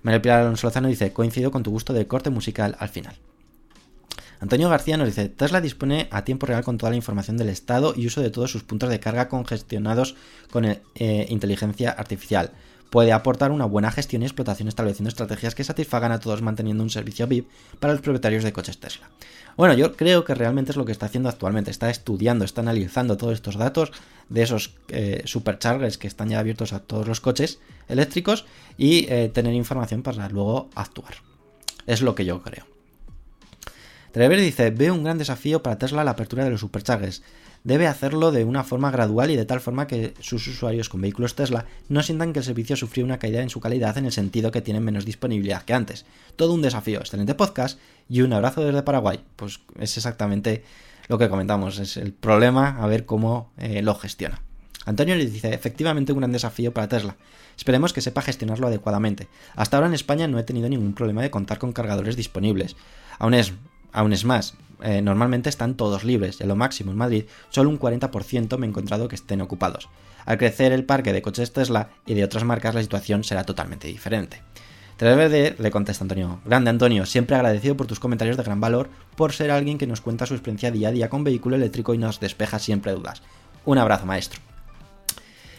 [0.01, 3.13] María Pilar Alonso Lozano dice, coincido con tu gusto de corte musical al final.
[4.41, 7.93] Antonio García nos dice, Tesla dispone a tiempo real con toda la información del estado
[7.95, 10.15] y uso de todos sus puntos de carga congestionados
[10.51, 10.79] con eh,
[11.29, 12.51] inteligencia artificial.
[12.89, 16.89] Puede aportar una buena gestión y explotación estableciendo estrategias que satisfagan a todos manteniendo un
[16.89, 17.47] servicio VIP
[17.79, 19.09] para los propietarios de coches Tesla.
[19.57, 21.69] Bueno, yo creo que realmente es lo que está haciendo actualmente.
[21.69, 23.91] Está estudiando, está analizando todos estos datos
[24.27, 29.29] de esos eh, superchargers que están ya abiertos a todos los coches eléctricos y eh,
[29.31, 31.13] tener información para luego actuar.
[31.85, 32.70] Es lo que yo creo.
[34.12, 37.24] Trever dice, veo un gran desafío para Tesla la apertura de los superchargers.
[37.64, 41.36] Debe hacerlo de una forma gradual y de tal forma que sus usuarios con vehículos
[41.36, 44.51] Tesla no sientan que el servicio sufrió una caída en su calidad en el sentido
[44.51, 46.05] que tienen menos disponibilidad que antes.
[46.36, 46.99] Todo un desafío.
[46.99, 49.22] Excelente podcast y un abrazo desde Paraguay.
[49.38, 50.64] Pues es exactamente
[51.07, 51.80] lo que comentamos.
[51.80, 54.41] Es el problema a ver cómo eh, lo gestiona.
[54.86, 57.16] Antonio le dice, efectivamente un gran desafío para Tesla.
[57.55, 59.28] Esperemos que sepa gestionarlo adecuadamente.
[59.55, 62.76] Hasta ahora en España no he tenido ningún problema de contar con cargadores disponibles.
[63.20, 63.53] Aún es
[63.91, 67.69] Aún es más, eh, normalmente están todos libres y a lo máximo en Madrid solo
[67.69, 69.89] un 40% me he encontrado que estén ocupados.
[70.25, 73.87] Al crecer el parque de coches Tesla y de otras marcas la situación será totalmente
[73.87, 74.41] diferente.
[74.97, 76.41] Televerde le contesta Antonio.
[76.45, 79.99] Grande Antonio, siempre agradecido por tus comentarios de gran valor, por ser alguien que nos
[79.99, 83.23] cuenta su experiencia día a día con vehículo eléctrico y nos despeja siempre dudas.
[83.65, 84.39] Un abrazo, maestro.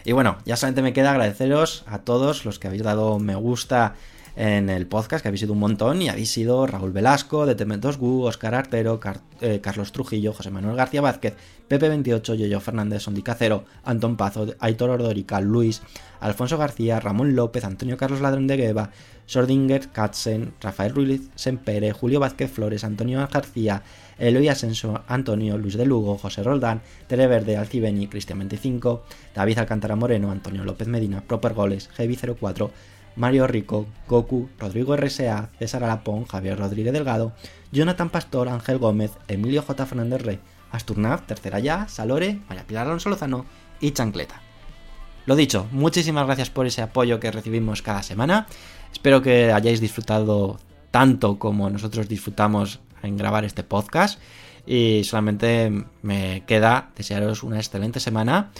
[0.05, 3.95] Y bueno, ya solamente me queda agradeceros a todos los que habéis dado me gusta
[4.37, 7.99] en el podcast, que habéis sido un montón, y habéis sido Raúl Velasco, de Tementos
[7.99, 8.99] Gu, Oscar Artero,
[9.41, 11.35] eh, Carlos Trujillo, José Manuel García Vázquez,
[11.68, 15.83] Pepe28, Yoyo Fernández, Sondicacero, Antón Pazo, Aitor Ordorica, Luis,
[16.20, 18.91] Alfonso García, Ramón López, Antonio Carlos Ladrón de Gueva,
[19.26, 23.83] Sordinger, Katzen, Rafael Ruiz Sempere, Julio Vázquez Flores, Antonio García,
[24.18, 29.05] Eloy Asensio, Antonio, Luis de Lugo, José Roldán, Tere Verde, Alcibeni, Cristian 25,
[29.35, 32.70] David Alcántara Moreno, Antonio López Medina, Proper Goles, Heavy 04,
[33.17, 37.33] Mario Rico, Goku, Rodrigo RSA, César Alapón, Javier Rodríguez Delgado,
[37.71, 39.87] Jonathan Pastor, Ángel Gómez, Emilio J.
[39.87, 40.41] Fernández Rey,
[40.71, 43.47] Asturnav, Tercera Ya, Salore, María Pilar Alonso Lozano
[43.81, 44.41] y Chancleta.
[45.27, 48.47] Lo dicho, muchísimas gracias por ese apoyo que recibimos cada semana.
[48.93, 50.59] Espero que hayáis disfrutado
[50.91, 54.21] tanto como nosotros disfrutamos en grabar este podcast.
[54.67, 58.53] Y solamente me queda desearos una excelente semana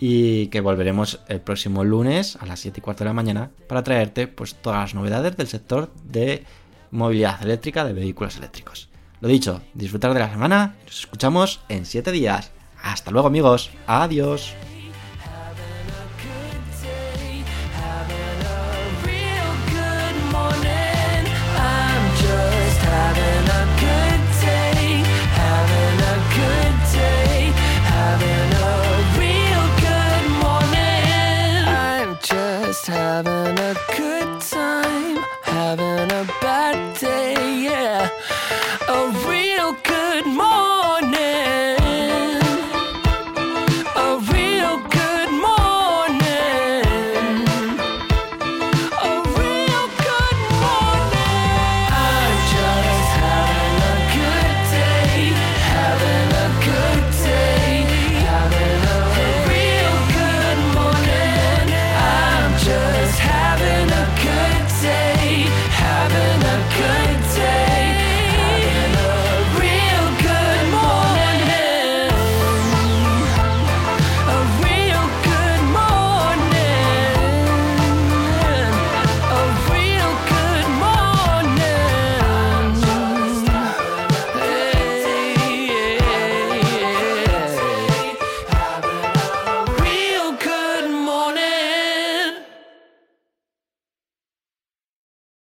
[0.00, 3.84] y que volveremos el próximo lunes a las 7 y cuarto de la mañana para
[3.84, 6.44] traerte pues todas las novedades del sector de
[6.90, 8.88] movilidad eléctrica de vehículos eléctricos.
[9.20, 12.50] Lo dicho, disfrutar de la semana, nos escuchamos en 7 días.
[12.82, 14.54] Hasta luego amigos, adiós.